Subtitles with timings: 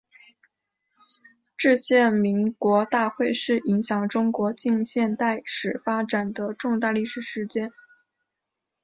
[1.57, 2.09] 制宪
[2.57, 7.69] 国民大会是影响中国近现代史发展的重大历史事件。